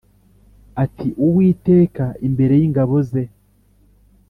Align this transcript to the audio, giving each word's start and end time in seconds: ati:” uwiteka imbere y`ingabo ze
ati:” 0.83 1.07
uwiteka 1.25 2.05
imbere 2.27 2.53
y`ingabo 2.61 2.95
ze 3.09 3.23